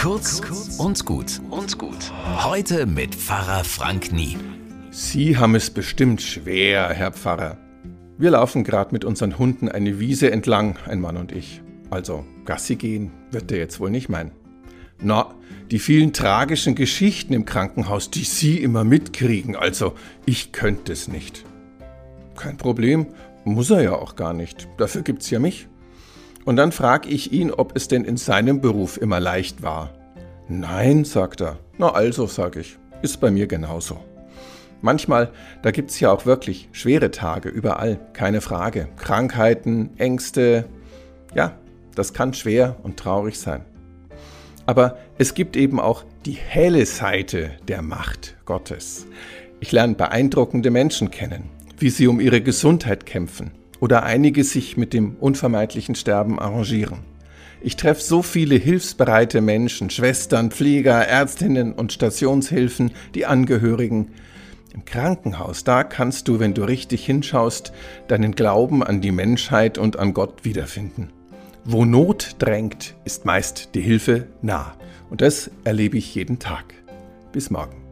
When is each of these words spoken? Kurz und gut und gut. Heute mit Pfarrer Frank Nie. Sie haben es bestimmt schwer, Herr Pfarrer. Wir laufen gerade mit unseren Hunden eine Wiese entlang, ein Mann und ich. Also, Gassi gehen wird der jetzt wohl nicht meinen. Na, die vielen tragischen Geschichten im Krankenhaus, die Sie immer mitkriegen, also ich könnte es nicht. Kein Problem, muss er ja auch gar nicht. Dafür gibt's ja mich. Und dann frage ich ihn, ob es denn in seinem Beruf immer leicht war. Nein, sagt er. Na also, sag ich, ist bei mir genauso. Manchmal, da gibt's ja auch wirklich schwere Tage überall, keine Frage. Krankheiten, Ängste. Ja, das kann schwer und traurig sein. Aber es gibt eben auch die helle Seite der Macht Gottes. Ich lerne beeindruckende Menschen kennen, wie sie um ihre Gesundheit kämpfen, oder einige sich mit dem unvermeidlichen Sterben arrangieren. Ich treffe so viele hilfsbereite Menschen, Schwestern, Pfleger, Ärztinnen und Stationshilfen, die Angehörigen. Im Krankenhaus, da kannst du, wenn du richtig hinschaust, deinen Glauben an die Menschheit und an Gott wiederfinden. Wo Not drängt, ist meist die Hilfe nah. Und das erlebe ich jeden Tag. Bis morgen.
Kurz 0.00 0.40
und 0.78 1.04
gut 1.04 1.42
und 1.50 1.76
gut. 1.76 2.10
Heute 2.42 2.86
mit 2.86 3.14
Pfarrer 3.14 3.64
Frank 3.64 4.12
Nie. 4.12 4.38
Sie 4.90 5.36
haben 5.36 5.54
es 5.54 5.68
bestimmt 5.68 6.22
schwer, 6.22 6.88
Herr 6.88 7.12
Pfarrer. 7.12 7.58
Wir 8.16 8.30
laufen 8.30 8.64
gerade 8.64 8.94
mit 8.94 9.04
unseren 9.04 9.36
Hunden 9.36 9.68
eine 9.68 10.00
Wiese 10.00 10.30
entlang, 10.30 10.78
ein 10.86 11.02
Mann 11.02 11.18
und 11.18 11.32
ich. 11.32 11.60
Also, 11.90 12.24
Gassi 12.46 12.76
gehen 12.76 13.10
wird 13.30 13.50
der 13.50 13.58
jetzt 13.58 13.78
wohl 13.78 13.90
nicht 13.90 14.08
meinen. 14.08 14.30
Na, 15.02 15.34
die 15.70 15.78
vielen 15.78 16.14
tragischen 16.14 16.74
Geschichten 16.74 17.34
im 17.34 17.44
Krankenhaus, 17.44 18.10
die 18.10 18.24
Sie 18.24 18.56
immer 18.56 18.84
mitkriegen, 18.84 19.54
also 19.54 19.92
ich 20.24 20.50
könnte 20.52 20.92
es 20.92 21.08
nicht. 21.08 21.44
Kein 22.38 22.56
Problem, 22.56 23.08
muss 23.44 23.68
er 23.68 23.82
ja 23.82 23.92
auch 23.96 24.16
gar 24.16 24.32
nicht. 24.32 24.66
Dafür 24.78 25.02
gibt's 25.02 25.28
ja 25.28 25.38
mich. 25.38 25.68
Und 26.44 26.56
dann 26.56 26.72
frage 26.72 27.08
ich 27.08 27.32
ihn, 27.32 27.50
ob 27.50 27.76
es 27.76 27.88
denn 27.88 28.04
in 28.04 28.16
seinem 28.16 28.60
Beruf 28.60 28.96
immer 28.96 29.20
leicht 29.20 29.62
war. 29.62 29.90
Nein, 30.48 31.04
sagt 31.04 31.40
er. 31.40 31.58
Na 31.78 31.92
also, 31.92 32.26
sag 32.26 32.56
ich, 32.56 32.78
ist 33.02 33.20
bei 33.20 33.30
mir 33.30 33.46
genauso. 33.46 33.98
Manchmal, 34.82 35.30
da 35.62 35.70
gibt's 35.70 36.00
ja 36.00 36.10
auch 36.10 36.24
wirklich 36.24 36.68
schwere 36.72 37.10
Tage 37.10 37.50
überall, 37.50 38.00
keine 38.14 38.40
Frage. 38.40 38.88
Krankheiten, 38.96 39.90
Ängste. 39.98 40.64
Ja, 41.34 41.52
das 41.94 42.14
kann 42.14 42.32
schwer 42.32 42.76
und 42.82 42.96
traurig 42.96 43.38
sein. 43.38 43.64
Aber 44.66 44.98
es 45.18 45.34
gibt 45.34 45.56
eben 45.56 45.80
auch 45.80 46.04
die 46.24 46.32
helle 46.32 46.86
Seite 46.86 47.50
der 47.68 47.82
Macht 47.82 48.36
Gottes. 48.46 49.06
Ich 49.60 49.72
lerne 49.72 49.94
beeindruckende 49.94 50.70
Menschen 50.70 51.10
kennen, 51.10 51.50
wie 51.78 51.90
sie 51.90 52.06
um 52.06 52.20
ihre 52.20 52.40
Gesundheit 52.40 53.04
kämpfen, 53.04 53.52
oder 53.80 54.04
einige 54.04 54.44
sich 54.44 54.76
mit 54.76 54.92
dem 54.92 55.16
unvermeidlichen 55.16 55.94
Sterben 55.94 56.38
arrangieren. 56.38 57.00
Ich 57.62 57.76
treffe 57.76 58.00
so 58.00 58.22
viele 58.22 58.54
hilfsbereite 58.54 59.40
Menschen, 59.40 59.90
Schwestern, 59.90 60.50
Pfleger, 60.50 61.06
Ärztinnen 61.06 61.72
und 61.72 61.92
Stationshilfen, 61.92 62.92
die 63.14 63.26
Angehörigen. 63.26 64.12
Im 64.72 64.84
Krankenhaus, 64.84 65.64
da 65.64 65.84
kannst 65.84 66.28
du, 66.28 66.38
wenn 66.38 66.54
du 66.54 66.62
richtig 66.62 67.04
hinschaust, 67.04 67.72
deinen 68.08 68.34
Glauben 68.34 68.82
an 68.82 69.00
die 69.00 69.10
Menschheit 69.10 69.76
und 69.76 69.98
an 69.98 70.14
Gott 70.14 70.44
wiederfinden. 70.44 71.10
Wo 71.64 71.84
Not 71.84 72.36
drängt, 72.38 72.94
ist 73.04 73.26
meist 73.26 73.74
die 73.74 73.82
Hilfe 73.82 74.28
nah. 74.40 74.74
Und 75.10 75.20
das 75.20 75.50
erlebe 75.64 75.98
ich 75.98 76.14
jeden 76.14 76.38
Tag. 76.38 76.72
Bis 77.32 77.50
morgen. 77.50 77.89